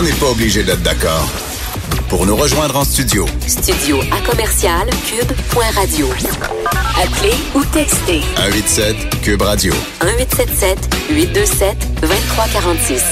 [0.00, 1.28] on n'est pas obligé d'être d'accord.
[2.08, 3.26] Pour nous rejoindre en studio.
[3.46, 6.08] Studio à commercial cube.radio.
[6.96, 9.74] Appelez ou textez 187 Cube Radio.
[10.02, 10.78] 1877
[11.10, 13.02] 827 2346.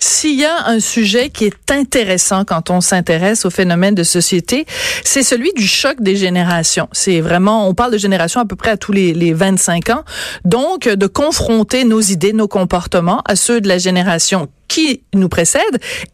[0.00, 4.66] S'il y a un sujet qui est intéressant quand on s'intéresse au phénomène de société,
[5.04, 6.88] c'est celui du choc des générations.
[6.90, 10.04] C'est vraiment, on parle de génération à peu près à tous les, les 25 ans.
[10.44, 15.62] Donc, de confronter nos idées, nos comportements à ceux de la génération qui nous précède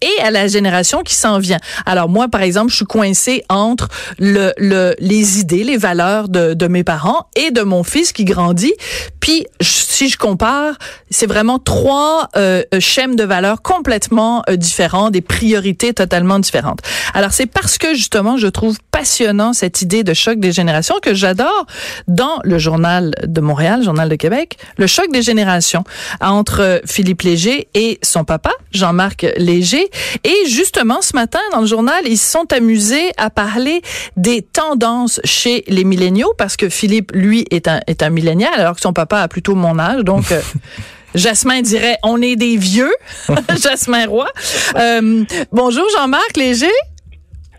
[0.00, 1.58] et à la génération qui s'en vient.
[1.86, 6.54] Alors moi, par exemple, je suis coincée entre le, le, les idées, les valeurs de,
[6.54, 8.74] de mes parents et de mon fils qui grandit.
[9.20, 10.74] Puis si je compare,
[11.10, 16.80] c'est vraiment trois euh, schèmes de valeurs complètement euh, différents, des priorités totalement différentes.
[17.12, 21.14] Alors c'est parce que justement, je trouve passionnant cette idée de choc des générations que
[21.14, 21.66] j'adore
[22.06, 25.84] dans le journal de Montréal, le journal de Québec, le choc des générations
[26.20, 29.88] entre Philippe Léger et son papa Jean-Marc Léger.
[30.24, 33.82] Et justement, ce matin, dans le journal, ils se sont amusés à parler
[34.16, 38.74] des tendances chez les milléniaux, parce que Philippe, lui, est un, est un millénial, alors
[38.74, 40.02] que son papa a plutôt mon âge.
[40.02, 40.40] Donc, euh,
[41.14, 42.92] Jasmin dirait, on est des vieux.
[43.62, 44.26] Jasmin Roy.
[44.76, 46.66] Euh, bonjour, Jean-Marc Léger.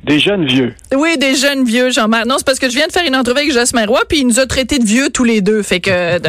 [0.05, 0.75] Des jeunes vieux.
[0.95, 2.27] Oui, des jeunes vieux, Jean-Marc.
[2.27, 4.27] Non, c'est parce que je viens de faire une entrevue avec Jasmin Roy, puis il
[4.27, 5.63] nous a traités de vieux tous les deux.
[5.63, 6.19] Fait que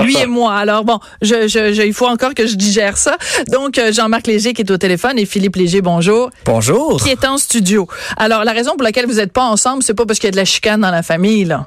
[0.00, 0.54] lui et moi.
[0.54, 3.16] Alors bon, je, je, il faut encore que je digère ça.
[3.48, 6.30] Donc, euh, Jean-Marc Léger qui est au téléphone et Philippe Léger, bonjour.
[6.44, 7.02] Bonjour.
[7.02, 7.88] Qui est en studio.
[8.16, 10.32] Alors, la raison pour laquelle vous n'êtes pas ensemble, c'est pas parce qu'il y a
[10.32, 11.66] de la chicane dans la famille, là.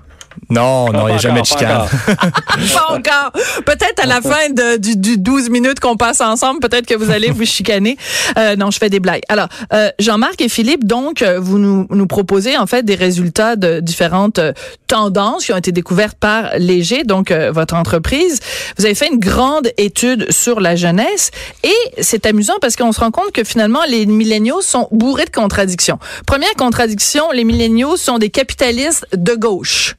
[0.50, 1.88] Non, non, il n'y a jamais de chicane.
[2.08, 3.32] Pas encore.
[3.66, 7.12] Peut-être à la fin de, du, du 12 minutes qu'on passe ensemble, peut-être que vous
[7.12, 7.98] allez vous chicaner.
[8.38, 9.24] Euh, non, je fais des blagues.
[9.30, 13.56] Alors, euh, Jean-Marc et Philippe, donc, euh, vous nous, nous proposez en fait des résultats
[13.56, 14.54] de différentes euh,
[14.88, 18.40] tendances qui ont été découvertes par Léger, donc euh, votre entreprise.
[18.78, 21.32] Vous avez fait une grande étude sur la jeunesse
[21.64, 25.32] et c'est amusant parce qu'on se rend compte que finalement, les milléniaux sont bourrés de
[25.32, 26.00] contradictions.
[26.26, 29.96] Première contradiction, les milléniaux sont des capitalistes de gauche.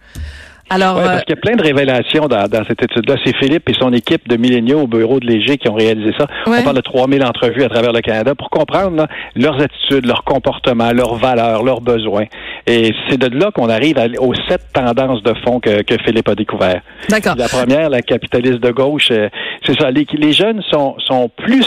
[0.71, 3.17] Alors, ouais, parce qu'il y a plein de révélations dans, dans cette étude-là.
[3.25, 6.27] C'est Philippe et son équipe de milléniaux au bureau de Léger qui ont réalisé ça.
[6.47, 6.59] Ouais.
[6.61, 10.25] On parle de 3000 entrevues à travers le Canada pour comprendre là, leurs attitudes, leurs
[10.25, 12.27] comportements, leurs valeurs, leurs besoins.
[12.67, 16.29] Et c'est de là qu'on arrive à, aux sept tendances de fond que, que Philippe
[16.29, 16.83] a découvert.
[17.09, 17.35] D'accord.
[17.37, 19.29] La première, la capitaliste de gauche, euh,
[19.65, 19.91] c'est ça.
[19.91, 21.67] Les, les jeunes sont, sont plus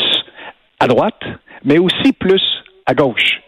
[0.79, 1.21] à droite,
[1.65, 2.41] mais aussi plus
[2.85, 3.41] à gauche.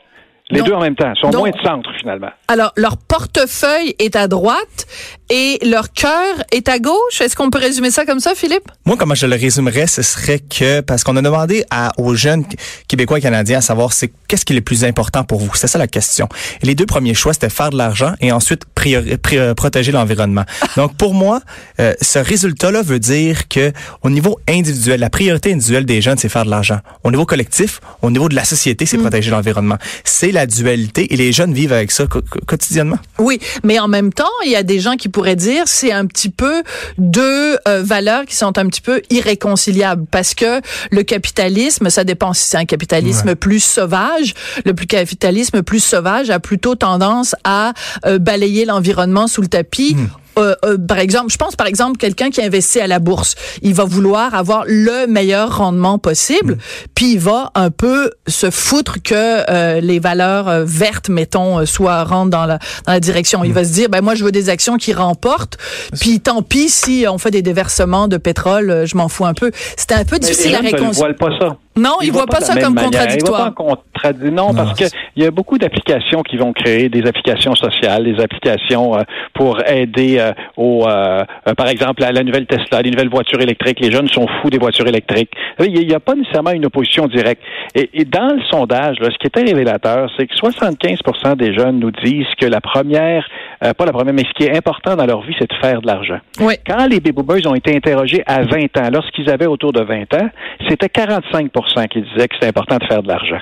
[0.54, 1.14] Les Donc- deux en même temps.
[1.20, 2.30] sont donc- moins de centre, finalement.
[2.48, 4.86] Alors, leur portefeuille est à droite
[5.30, 7.22] et leur cœur est à gauche.
[7.22, 8.64] Est-ce qu'on peut résumer ça comme ça, Philippe?
[8.86, 12.46] Moi, comment je le résumerais, ce serait que, parce qu'on a demandé à, aux jeunes
[12.88, 15.52] Québécois et Canadiens à savoir c'est qu'est-ce qui est le plus important pour vous?
[15.56, 16.28] C'est ça la question.
[16.62, 20.44] Et les deux premiers choix, c'était faire de l'argent et ensuite priori- euh, protéger l'environnement.
[20.78, 21.42] Donc, pour moi,
[21.80, 23.72] euh, ce résultat-là veut dire que
[24.02, 26.80] au niveau individuel, la priorité individuelle des jeunes, c'est faire de l'argent.
[27.04, 29.78] Au niveau collectif, au niveau de la société, c'est protéger l'environnement.
[30.04, 32.06] C'est la dualité et les jeunes vivent avec ça
[32.48, 33.00] quotidiennement.
[33.20, 36.06] Oui, mais en même temps, il y a des gens qui pourraient dire c'est un
[36.06, 36.64] petit peu
[36.98, 40.62] deux euh, valeurs qui sont un petit peu irréconciliables parce que
[40.92, 44.34] le capitalisme, ça dépend si c'est un capitalisme plus sauvage.
[44.66, 47.74] Le plus capitalisme plus sauvage a plutôt tendance à
[48.06, 48.73] euh, balayer l'environnement
[49.28, 49.96] sous le tapis.
[50.40, 53.74] Euh, euh, par exemple, je pense par exemple quelqu'un qui investit à la bourse, il
[53.74, 56.58] va vouloir avoir le meilleur rendement possible,
[56.96, 62.32] puis il va un peu se foutre que euh, les valeurs vertes, mettons, soient rentrent
[62.32, 63.44] dans la dans la direction.
[63.44, 65.58] Il va se dire, ben moi je veux des actions qui remportent,
[66.00, 69.52] puis tant pis si on fait des déversements de pétrole, je m'en fous un peu.
[69.78, 71.14] C'était un peu Mais difficile à réconcilier.
[71.18, 71.58] voient pas ça.
[71.76, 72.92] Non, ils, voient pas, de ça comme manière.
[72.92, 73.52] contradictoire.
[74.32, 78.22] Non, parce que il y a beaucoup d'applications qui vont créer des applications sociales, des
[78.22, 79.02] applications euh,
[79.34, 83.42] pour aider euh, au, euh, euh, par exemple, à la nouvelle Tesla, les nouvelles voitures
[83.42, 83.80] électriques.
[83.80, 85.32] Les jeunes sont fous des voitures électriques.
[85.60, 87.42] Il n'y a, pas nécessairement une opposition directe.
[87.76, 91.80] Et, et dans le sondage, là, ce qui était révélateur, c'est que 75% des jeunes
[91.80, 93.28] nous disent que la première,
[93.64, 95.82] euh, pas la première, mais ce qui est important dans leur vie, c'est de faire
[95.82, 96.20] de l'argent.
[96.40, 96.56] Oui.
[96.66, 100.14] Quand les baby boomers ont été interrogés à 20 ans, lorsqu'ils avaient autour de 20
[100.16, 100.30] ans,
[100.68, 103.40] c'était 45% qui disaient que c'était important de faire de l'argent.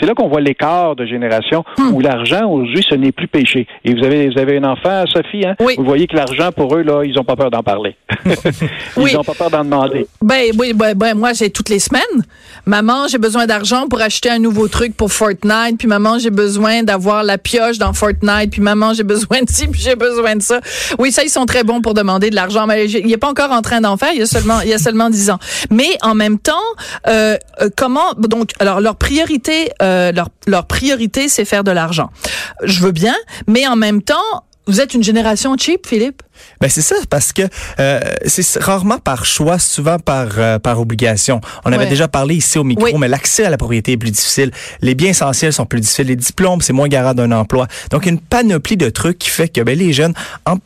[0.00, 1.92] C'est là qu'on voit l'écart de génération Hmm.
[1.92, 3.66] où l'argent, aujourd'hui, ce n'est plus péché.
[3.84, 5.54] Et vous avez, vous avez un enfant, Sophie, hein?
[5.60, 5.74] Oui.
[5.78, 7.96] Vous voyez que l'argent, pour eux, là, ils n'ont pas peur d'en parler.
[8.26, 8.32] ils
[8.96, 9.14] Oui.
[9.14, 10.06] n'ont pas peur d'en demander.
[10.22, 12.02] Ben oui, ben, ben, moi j'ai toutes les semaines.
[12.66, 16.82] Maman, j'ai besoin d'argent pour acheter un nouveau truc pour Fortnite, puis maman, j'ai besoin
[16.82, 20.42] d'avoir la pioche dans Fortnite, puis maman, j'ai besoin de ci, puis j'ai besoin de
[20.42, 20.60] ça.
[20.98, 23.52] Oui, ça ils sont très bons pour demander de l'argent, mais il est pas encore
[23.52, 25.38] en train d'en faire, il y a seulement il y a seulement 10 ans.
[25.70, 26.54] Mais en même temps,
[27.06, 32.10] euh, euh, comment donc alors leur priorité euh, leur leur priorité c'est faire de l'argent.
[32.62, 33.14] Je veux bien,
[33.46, 36.22] mais en même temps, vous êtes une génération cheap, Philippe?
[36.60, 37.42] Ben c'est ça, parce que
[37.80, 41.40] euh, c'est rarement par choix, souvent par euh, par obligation.
[41.64, 41.90] On avait Ouais.
[41.90, 42.92] déjà parlé ici au micro, Oui.
[42.98, 44.50] mais l'accès à la propriété est plus difficile.
[44.82, 46.06] Les biens essentiels sont plus difficiles.
[46.08, 47.66] Les diplômes, c'est moins garant d'un emploi.
[47.90, 50.14] Donc une panoplie de trucs qui fait que ben, les jeunes,
[50.46, 50.56] en,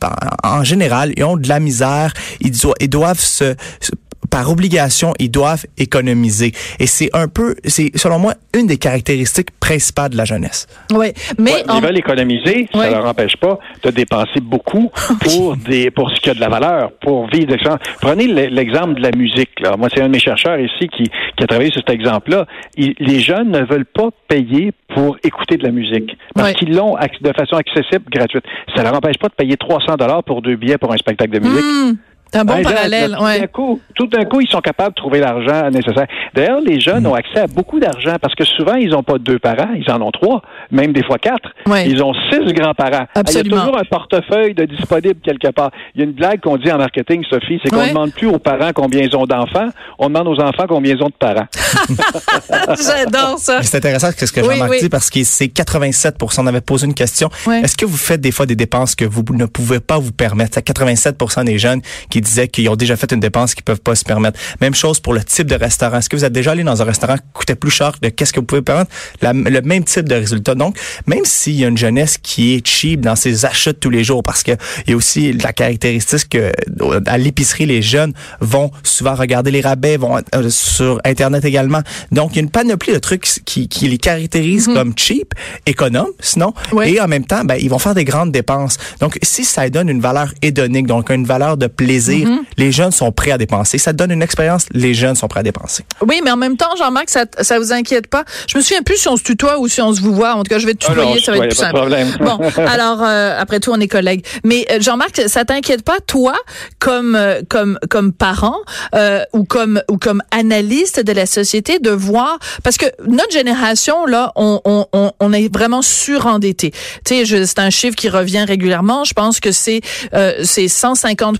[0.43, 2.13] en général, ils ont de la misère.
[2.41, 3.91] Ils, doivent ils doivent se, se-
[4.29, 6.53] par obligation, ils doivent économiser.
[6.79, 10.65] Et c'est un peu, c'est selon moi une des caractéristiques principales de la jeunesse.
[10.91, 12.85] Oui, mais Ouais, en- Ils veulent économiser, Ouais.
[12.85, 14.89] ça leur empêche pas de dépenser beaucoup
[15.21, 17.79] pour des pour ce qui a de la valeur, pour vivre d'excellence.
[18.01, 19.59] Prenez le- l'exemple de la musique.
[19.59, 19.75] Là.
[19.77, 22.45] Moi, c'est un de mes chercheurs ici qui, qui a travaillé sur cet exemple-là.
[22.77, 27.31] Les jeunes ne veulent pas payer pour écouter de la musique parce qu'ils l'ont de
[27.35, 28.43] façon accessible, gratuite.
[28.75, 31.39] Ça leur empêche pas de payer 300 dollars pour deux billets pour un spectacle de
[31.39, 31.63] musique.
[31.63, 33.11] C'est un bon parallèle.
[33.11, 33.47] Tout d'un Ouais.
[33.47, 36.07] coup, tout d'un coup, ils sont capables de trouver l'argent nécessaire.
[36.33, 39.39] D'ailleurs, les jeunes ont accès à beaucoup d'argent parce que souvent, ils n'ont pas deux
[39.39, 40.41] parents, ils en ont trois,
[40.71, 41.49] même des fois quatre.
[41.67, 41.87] Ouais.
[41.89, 43.05] Ils ont six grands-parents.
[43.15, 43.55] Absolument.
[43.55, 45.71] Il y a toujours un portefeuille de disponible quelque part.
[45.95, 47.83] Il y a une blague qu'on dit en marketing, Sophie, c'est qu'on Ouais.
[47.85, 49.69] ne demande plus aux parents combien ils ont d'enfants,
[49.99, 51.45] on demande aux enfants combien ils ont de parents.
[52.49, 53.61] J'adore ça.
[53.63, 54.79] C'est intéressant ce que Oui, Jean-Marc oui.
[54.81, 57.29] dit parce que c'est 87 On avait posé une question.
[57.47, 57.61] Ouais.
[57.61, 60.51] Est-ce que vous faites des fois des dépenses que vous ne pouvez pas vous permettre?
[60.55, 63.95] C'est 87 des jeunes qui disaient qu'ils ont déjà fait une dépense qu'ils peuvent pas
[63.95, 64.39] se permettre.
[64.61, 65.97] Même chose pour le type de restaurant.
[65.99, 68.33] Est-ce que vous êtes déjà allé dans un restaurant qui coûtait plus cher de qu'est-ce
[68.33, 68.91] que vous pouvez permettre?
[69.21, 70.55] La- le même type de résultat.
[70.55, 70.77] Donc,
[71.07, 74.03] même s'il y a une jeunesse qui est cheap dans ses achats de tous les
[74.03, 74.51] jours, parce que
[74.85, 79.51] il y a aussi la caractéristique que euh, à l'épicerie, les jeunes vont souvent regarder
[79.51, 81.81] les rabais, vont euh, sur Internet également.
[82.11, 85.33] Donc, il y a une panoplie de trucs qui, qui les caractérisent comme cheap,
[85.65, 86.53] économe, sinon.
[86.71, 86.93] Oui.
[86.95, 88.77] Et en même temps, ben, ils vont faire des grandes dépenses.
[88.99, 92.12] Donc, si ça donne une valeur hédonique, donc une valeur de plaisir,
[92.57, 93.77] les jeunes sont prêts à dépenser.
[93.77, 95.83] Ça donne une expérience, les jeunes sont prêts à dépenser.
[96.07, 98.23] Oui, mais en même temps, Jean-Marc, ça, ça vous inquiète pas?
[98.47, 100.33] Je me souviens plus si on se tutoie ou si on se vous voit.
[100.35, 101.67] En tout cas, je vais te Ah non, tutoyer, ça va être plus pas de
[101.67, 101.77] simple.
[101.77, 102.07] problème.
[102.19, 104.25] Bon, alors, euh, après tout, on est collègues.
[104.43, 106.33] Mais euh, Jean-Marc, ça t'inquiète pas, toi,
[106.79, 108.57] comme euh, comme comme parent
[108.95, 114.05] euh, ou comme ou comme analyste de la société, de voir parce que notre génération
[114.05, 116.71] là, on on on, on est vraiment surendetté.
[116.71, 119.03] Tu sais, je- c'est un chiffre qui revient régulièrement.
[119.03, 119.81] Je pense que c'est
[120.13, 121.39] euh, c'est 150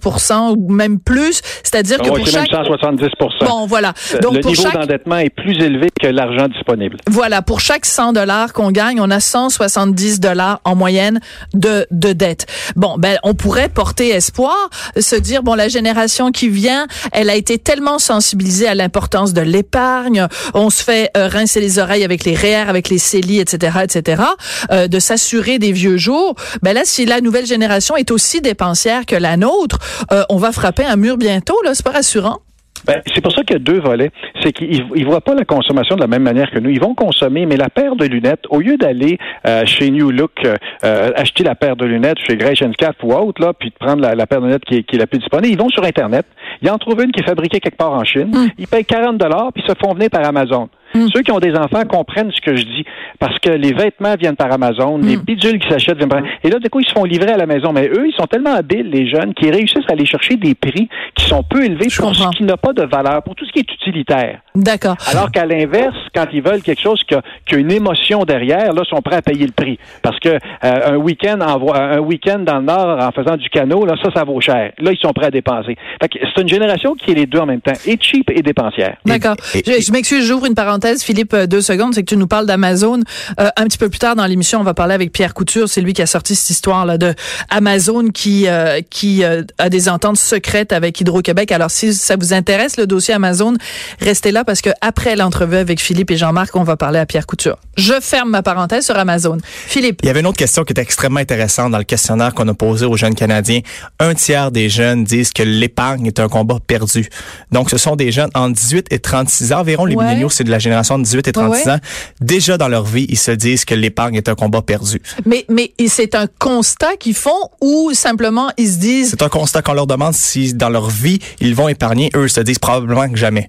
[0.54, 1.42] ou même plus.
[1.64, 3.10] C'est-à-dire que pour chaque même 170
[3.42, 3.94] bon, voilà.
[4.22, 6.98] Donc Le pour niveau chaque d'endettement est plus élevé que l'argent disponible.
[7.10, 11.20] voilà, pour chaque 100 dollars qu'on gagne, on a 170 dollars en moyenne
[11.54, 12.46] de de dette.
[12.76, 17.36] Bon, ben on pourrait porter espoir, se dire bon la génération qui vient, elle a
[17.36, 22.26] été tellement sensibilisée à l'importance de l'épargne, on se fait euh, rincer les oreilles avec
[22.26, 24.24] les REER, avec les CELI, etc., etc.,
[24.72, 26.36] euh, de s'assurer des vieux jours.
[26.62, 29.80] Ben là, si la nouvelle génération est aussi dépensière que la nôtre,
[30.12, 31.56] euh, on va frapper un mur bientôt.
[31.64, 32.40] Là, c'est pas rassurant.
[32.86, 34.12] Ben, c'est pour ça qu'il y a deux volets.
[34.42, 36.70] C'est qu'ils ne voient pas la consommation de la même manière que nous.
[36.70, 39.18] Ils vont consommer, mais la paire de lunettes, au lieu d'aller
[39.48, 43.14] euh, chez New Look euh, euh, acheter la paire de lunettes chez Grey Cap ou
[43.14, 45.08] autre, là, puis de prendre la, la paire de lunettes qui est, qui est la
[45.08, 46.26] plus disponible, ils vont sur Internet.
[46.62, 48.32] Ils en trouvent une qui est fabriquée quelque part en Chine.
[48.58, 50.70] Ils payent 40 dollars puis se font venir par Amazon.
[51.14, 52.86] Ceux qui ont des enfants comprennent ce que je dis
[53.20, 56.60] parce que les vêtements viennent par Amazon, les bidules qui s'achètent viennent par et là
[56.60, 57.72] du coup ils se font livrer à la maison?
[57.74, 60.88] Mais eux ils sont tellement habiles les jeunes qui réussissent à aller chercher des prix
[61.16, 62.32] qui sont peu élevés Je pour comprends.
[62.32, 64.40] ce qui n'a pas de valeur, pour tout ce qui est utilitaire.
[64.56, 64.96] D'accord.
[65.10, 68.74] Alors qu'à l'inverse, quand ils veulent quelque chose qui a, qui a une émotion derrière,
[68.74, 69.80] là, ils sont prêts à payer le prix.
[70.02, 73.86] Parce que euh, un week-end en un week-end dans le Nord en faisant du canot,
[73.86, 74.72] là, ça, ça vaut cher.
[74.80, 75.76] Là, ils sont prêts à dépenser.
[76.02, 78.42] Fait que c'est une génération qui est les deux en même temps, et cheap et
[78.42, 78.98] dépensière.
[79.06, 79.36] D'accord.
[79.54, 82.46] Je, je m'excuse, j'ouvre une parenthèse, Philippe, euh, deux secondes, c'est que tu nous parles
[82.46, 83.00] d'Amazon.
[83.40, 85.82] Euh, un petit peu plus tard dans l'émission, on va parler avec Pierre Couture, c'est
[85.82, 87.14] lui qui a sorti cette histoire là de
[87.50, 91.52] Amazon qui euh, qui euh, a des ententes secrètes avec Hydro-Québec.
[91.52, 93.54] Alors si ça vous intéresse le dossier Amazon,
[94.00, 97.26] restez là parce que après l'entrevue avec Philippe et Jean-Marc, on va parler à Pierre
[97.28, 97.58] Couture.
[97.78, 99.38] Je ferme ma parenthèse sur Amazon.
[99.44, 100.00] Philippe.
[100.04, 102.54] Il y avait une autre question qui était extrêmement intéressante dans le questionnaire qu'on a
[102.54, 103.62] posé aux jeunes Canadiens.
[104.00, 107.08] Un tiers des jeunes disent que l'épargne est un combat perdu.
[107.52, 109.60] Donc, ce sont des jeunes entre 18 et 36 ans.
[109.60, 110.04] Environ, les Ouais.
[110.06, 111.72] milléniaux, c'est de la génération de 18 et 36 Ouais, ouais.
[111.74, 111.80] ans.
[112.22, 115.02] Déjà dans leur vie, ils se disent que l'épargne est un combat perdu.
[115.26, 119.62] Mais mais c'est un constat qu'ils font ou simplement ils se disent C'est un constat
[119.62, 122.10] qu'on leur demande si dans leur vie, ils vont épargner.
[122.16, 123.48] Eux, se disent probablement que jamais.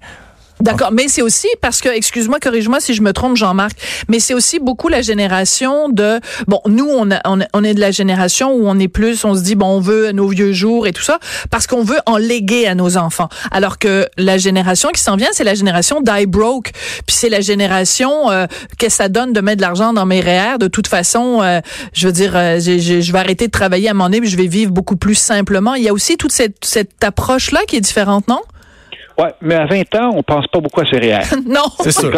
[0.61, 4.33] D'accord, mais c'est aussi parce que, excuse-moi, corrige-moi si je me trompe, Jean-Marc, mais c'est
[4.33, 8.79] aussi beaucoup la génération de, bon, nous, on, on, est de la génération où on
[8.79, 11.19] est plus, on se dit, bon, on veut nos vieux jours et tout ça,
[11.49, 13.27] parce qu'on veut en léguer à nos enfants.
[13.51, 16.71] Alors que la génération qui s'en vient, c'est la génération die broke,
[17.05, 18.45] puis c'est la génération, euh,
[18.79, 21.59] que ça donne de mettre de l'argent dans mes REER, de toute façon, euh,
[21.91, 24.47] je veux dire, euh, je vais arrêter de travailler à mon nez, puis je vais
[24.47, 25.75] vivre beaucoup plus simplement.
[25.75, 28.39] Il y a aussi toute cette, cette approche-là qui est différente, non?
[29.17, 31.19] Ouais, mais à 20 ans, on pense pas beaucoup à ses REER.
[31.47, 31.63] non.
[31.79, 32.11] C'est sûr.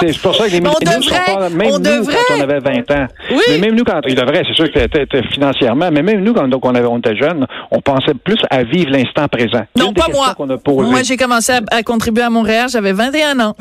[0.00, 2.16] C'est pour ça que les Mais on milléniaux sont devrait, pas, même on nous, devrait.
[2.28, 3.06] quand on avait 20 ans.
[3.32, 3.42] Oui.
[3.48, 6.46] Mais même nous, quand, il devrait, c'est sûr que t'es financièrement, mais même nous, quand
[6.46, 9.64] donc, on, avait, on était jeunes, on pensait plus à vivre l'instant présent.
[9.76, 10.34] Non, pas moi.
[10.36, 10.90] qu'on a posées.
[10.90, 13.56] Moi, j'ai commencé à, à contribuer à Montréal, j'avais 21 ans.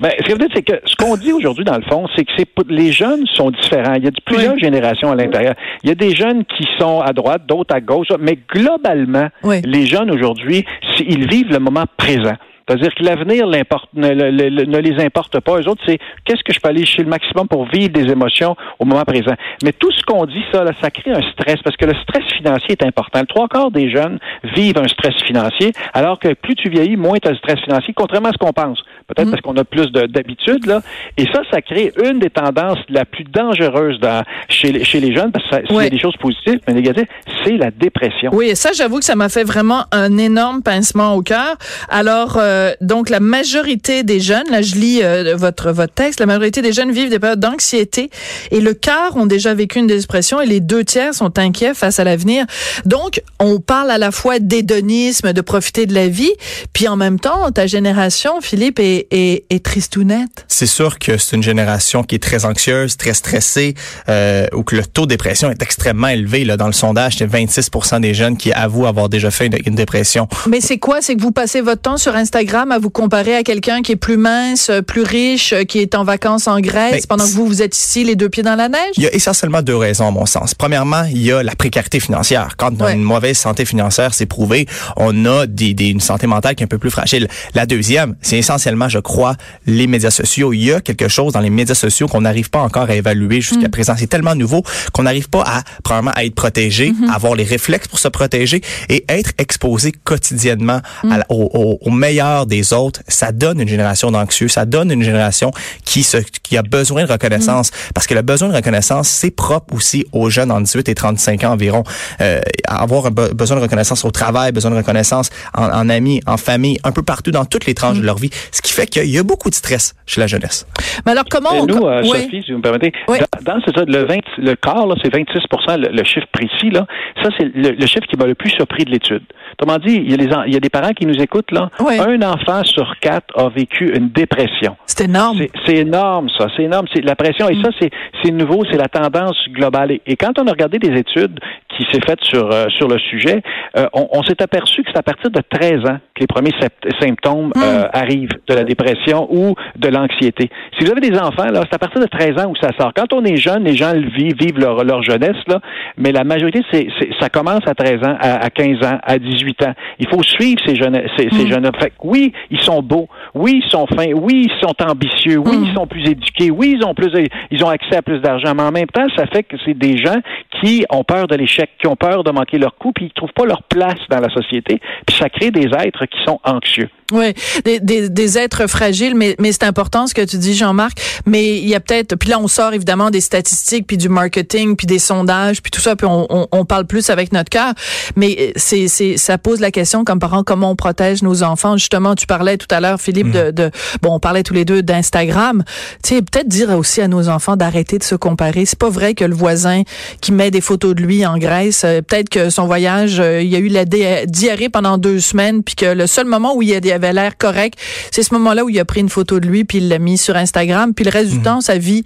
[0.00, 2.06] Ben, ce que je veux dire, c'est que ce qu'on dit aujourd'hui, dans le fond,
[2.16, 3.94] c'est que c'est les jeunes sont différents.
[3.94, 4.60] Il y a plusieurs Oui.
[4.60, 5.54] générations à l'intérieur.
[5.82, 9.60] Il y a des jeunes qui sont à droite, d'autres à gauche, mais globalement, Oui.
[9.64, 10.64] les jeunes aujourd'hui,
[11.00, 12.34] ils vivent le moment présent.
[12.66, 15.58] C'est-à-dire que l'avenir ne, le- le- ne les importe pas.
[15.60, 18.56] Eux autres, c'est qu'est-ce que je peux aller chez le maximum pour vivre des émotions
[18.78, 19.34] au moment présent.
[19.62, 22.24] Mais tout ce qu'on dit, ça, là, ça crée un stress parce que le stress
[22.38, 23.20] financier est important.
[23.20, 24.18] Le trois quarts des jeunes
[24.56, 27.92] vivent un stress financier, alors que plus tu vieillis, moins tu as de stress financier,
[27.94, 28.78] contrairement à ce qu'on pense.
[29.08, 30.80] Peut-être parce qu'on a plus de- d'habitude, là.
[31.18, 35.14] Et ça, ça crée une des tendances la plus dangereuses dans, chez, les- chez les
[35.14, 35.86] jeunes, parce que s'il y Ouais.
[35.86, 37.06] a des choses positives, mais négatives,
[37.44, 38.30] c'est la dépression.
[38.32, 41.56] Oui, et ça, j'avoue que ça m'a fait vraiment un énorme pincement au cœur.
[41.90, 46.26] Alors, euh, donc, la majorité des jeunes, là, je lis euh, votre votre texte, la
[46.26, 48.10] majorité des jeunes vivent des périodes d'anxiété
[48.50, 51.98] et le quart ont déjà vécu une dépression et les deux tiers sont inquiets face
[51.98, 52.46] à l'avenir.
[52.84, 56.32] Donc, on parle à la fois d'hédonisme, de profiter de la vie,
[56.72, 60.44] puis en même temps, ta génération, Philippe, est, est, est tristounette.
[60.48, 63.74] C'est sûr que c'est une génération qui est très anxieuse, très stressée,
[64.08, 66.44] euh, ou que le taux de dépression est extrêmement élevé.
[66.44, 69.74] Là, dans le sondage, c'est 26% des jeunes qui avouent avoir déjà fait une, une
[69.74, 70.28] dépression.
[70.48, 71.00] Mais c'est quoi?
[71.00, 73.96] C'est que vous passez votre temps sur Instagram à vous comparer à quelqu'un qui est
[73.96, 77.30] plus mince, euh, plus riche, euh, qui est en vacances en Grèce, Ben, pendant que
[77.30, 78.92] vous, vous êtes ici, les deux pieds dans la neige?
[78.96, 80.54] Il y a essentiellement deux raisons, à mon sens.
[80.54, 82.56] Premièrement, il y a la précarité financière.
[82.56, 86.26] Quand on a une mauvaise santé financière, c'est prouvé, on a des, des- une santé
[86.26, 87.28] mentale qui est un peu plus fragile.
[87.54, 89.36] La deuxième, c'est essentiellement, je crois,
[89.66, 90.52] les médias sociaux.
[90.52, 93.40] Il y a quelque chose dans les médias sociaux qu'on n'arrive pas encore à évaluer
[93.40, 93.94] jusqu'à présent.
[93.96, 97.88] C'est tellement nouveau qu'on n'arrive pas à, probablement, à être protégé, à avoir les réflexes
[97.88, 103.00] pour se protéger et être exposé quotidiennement à la- au, au- au meilleur des autres.
[103.08, 105.50] Ça donne une génération d'anxieux, ça donne une génération
[105.84, 109.74] qui se, qui a besoin de reconnaissance parce que le besoin de reconnaissance, c'est propre
[109.74, 111.84] aussi aux jeunes en 18 et 35 ans environ.
[112.20, 116.20] Euh, avoir un be- besoin de reconnaissance au travail, besoin de reconnaissance en, en amis,
[116.26, 118.30] en famille, un peu partout dans toutes les tranches de leur vie.
[118.52, 120.66] Ce qui fait qu'il y a beaucoup de stress chez la jeunesse.
[121.06, 121.66] Mais alors, comment on...
[121.66, 122.22] nous, euh, Oui.
[122.22, 123.18] Sophie, si vous me permettez, Oui.
[123.44, 125.34] dans, dans ça, le, 20, le quart, c'est 26
[125.78, 126.86] le, le chiffre précis, là.
[127.22, 129.22] Ça, c'est le, le chiffre qui m'a le plus surpris de l'étude.
[129.58, 131.50] Autrement dit, il y, a les, en- il y a des parents qui nous écoutent,
[131.52, 131.70] là.
[131.80, 131.98] Oui.
[131.98, 134.76] Un enfant sur quatre a vécu une dépression.
[134.86, 135.38] C'est énorme.
[135.66, 136.46] C'est- énorme, ça.
[136.56, 136.86] C'est énorme.
[136.94, 137.48] C'est la pression.
[137.48, 137.90] Et ça, c'est
[138.22, 138.62] c'est nouveau.
[138.70, 139.90] C'est la tendance globale.
[139.92, 141.38] Et, et quand on a regardé des études
[141.76, 143.42] qui s'est faites sur euh, sur le sujet,
[143.76, 146.52] euh, on, on s'est aperçu que c'est à partir de 13 ans que les premiers
[147.00, 150.48] symptômes euh, arrivent de la dépression ou de l'anxiété.
[150.78, 152.92] Si vous avez des enfants, là, c'est à partir de 13 ans où ça sort.
[152.94, 155.60] Quand on est jeune, les gens le vivent, vivent leur, leur jeunesse, là,
[155.98, 156.86] mais la majorité, c'est
[157.20, 159.74] ça commence à 13 ans, à, à 15 ans, à 18 ans.
[159.98, 161.68] Il faut suivre ces jeunes, ces, ces jeunes.
[161.80, 163.08] Fait que oui, ils sont beaux.
[163.34, 164.12] Oui, ils sont fins.
[164.14, 165.38] Oui, ils sont ambitieux.
[165.38, 166.50] Oui, ils sont plus éduqués.
[166.52, 167.10] Oui, ils ont plus,
[167.50, 168.54] ils ont accès à plus d'argent.
[168.54, 170.20] Mais en même temps, ça fait que c'est des gens
[170.60, 173.32] qui ont peur de l'échec, qui ont peur de manquer leur coup, puis ils trouvent
[173.32, 174.80] pas leur place dans la société.
[175.04, 176.88] Puis ça crée des êtres qui sont anxieux.
[177.12, 177.34] Oui,
[177.64, 180.98] des, des, des êtres fragiles, mais, mais c'est important ce que tu dis, Jean-Marc.
[181.26, 184.74] Mais il y a peut-être, puis là on sort évidemment des statistiques, puis du marketing,
[184.74, 187.74] puis des sondages, puis tout ça, puis on, on, on parle plus avec notre cœur.
[188.16, 191.76] Mais c'est, c'est, ça pose la question comme parents, comment on protège nos enfants.
[191.76, 193.70] Justement, tu parlais tout à l'heure, Philippe, de, de,
[194.00, 195.62] bon, on parlait tous les deux d'Instagram.
[196.02, 198.64] Tu sais, peut-être dire aussi à nos enfants d'arrêter de se comparer.
[198.64, 199.82] C'est pas vrai que le voisin
[200.22, 203.48] qui met des photos de lui en Grèce, euh, peut-être que son voyage, euh, il
[203.48, 206.70] y a eu la diarrhée pendant deux semaines, puis que le seul moment où il
[206.70, 207.78] y a des avait l'air correct.
[208.10, 210.18] C'est ce moment-là où il a pris une photo de lui puis il l'a mis
[210.18, 210.94] sur Instagram.
[210.94, 212.02] Puis le reste du temps, sa vie,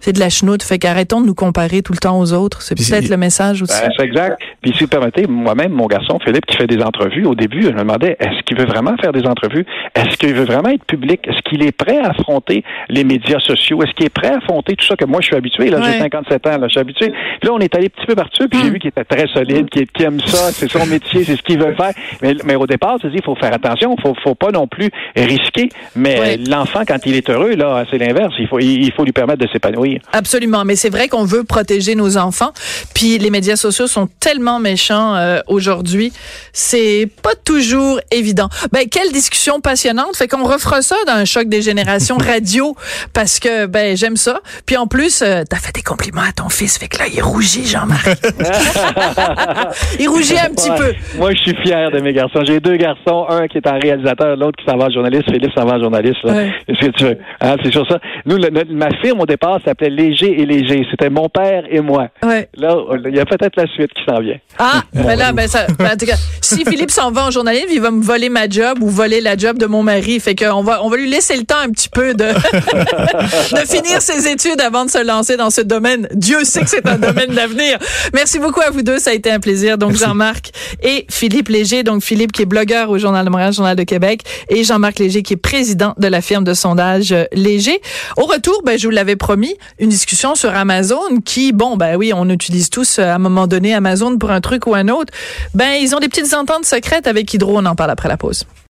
[0.00, 0.62] c'est de la chenoute.
[0.62, 2.60] Fait qu'arrêtons de nous comparer tout le temps aux autres.
[2.60, 3.80] C'est peut-être le message aussi.
[3.80, 4.38] Ben, c'est exact.
[4.60, 7.68] Puis si vous permettez, moi-même, mon garçon Philippe, qui fait des entrevues, au début, je
[7.70, 9.64] me demandais, est-ce qu'il veut vraiment faire des entrevues?
[9.94, 11.20] Est-ce qu'il veut vraiment être public?
[11.26, 13.82] Est-ce qu'il est prêt à affronter les médias sociaux?
[13.82, 15.70] Est-ce qu'il est prêt à affronter tout ça que moi, je suis habitué?
[15.70, 15.92] Là, Ouais.
[15.92, 17.08] j'ai 57 ans, là, je suis habitué.
[17.40, 19.70] Puis là, on est allé petit peu partout, puis j'ai vu qu'il était très solide,
[19.70, 21.92] qu'il qu'il aime ça, c'est son métier, c'est ce qu'il veut faire.
[22.20, 24.66] Mais, mais au départ, tu dis, il faut faire attention, il faut, faut pas non
[24.66, 25.68] plus risquer.
[25.94, 28.32] Mais l'enfant, quand il est heureux, là, c'est l'inverse.
[28.38, 30.00] Il faut, il, faut lui permettre de s'épanouir.
[30.12, 32.52] Absolument, mais c'est vrai qu'on veut protéger nos enfants.
[32.94, 36.12] Puis les médias sociaux sont tellement méchants euh, aujourd'hui,
[36.52, 38.48] c'est pas toujours évident.
[38.72, 40.16] Ben quelle discussion passionnante.
[40.16, 42.74] Fait qu'on refera ça dans un choc des générations radio
[43.12, 44.40] parce que ben j'aime ça.
[44.66, 47.22] Puis en plus, euh, t'as fait des compliments à ton fils, fait que là il
[47.22, 48.08] rougit, Jean-Marc.
[50.00, 50.78] il rougit un petit Ouais.
[50.78, 50.94] peu.
[51.18, 52.40] Moi, je suis fier de mes garçons.
[52.46, 55.52] J'ai deux garçons, un qui est en réalisation l'autre qui s'en va en journaliste, Philippe
[55.54, 56.18] s'en va en journaliste.
[56.24, 57.18] Est-ce que tu veux?
[57.40, 57.98] Hein, c'est sur ça.
[58.26, 58.38] Nous,
[58.70, 60.86] ma firme, au départ, s'appelait Léger et Léger.
[60.90, 62.08] C'était mon père et moi.
[62.22, 64.38] Là, il y a peut-être la suite qui s'en vient.
[64.58, 67.68] Ah, ben là, ben ça, ben, en tout cas, si Philippe s'en va en journalisme,
[67.72, 70.20] il va me voler ma job ou voler la job de mon mari.
[70.20, 74.00] Fait qu'on va, on va lui laisser le temps un petit peu de, de finir
[74.00, 76.08] ses études avant de se lancer dans ce domaine.
[76.12, 77.78] Dieu sait que c'est un domaine d'avenir.
[78.14, 78.98] Merci beaucoup à vous deux.
[78.98, 79.78] Ça a été un plaisir.
[79.78, 80.50] Donc, Jean-Marc
[80.82, 81.82] et Philippe Léger.
[81.82, 84.03] Donc, Philippe qui est blogueur au Journal de Montréal, Journal de Québec
[84.48, 87.80] et Jean-Marc Léger qui est président de la firme de sondage euh, Léger.
[88.16, 92.12] Au retour, ben, je vous l'avais promis, une discussion sur Amazon qui, bon, ben oui,
[92.14, 95.12] on utilise tous euh, à un moment donné Amazon pour un truc ou un autre.
[95.54, 97.58] Ben, ils ont des petites ententes secrètes avec Hydro.
[97.58, 98.44] On en parle après la pause.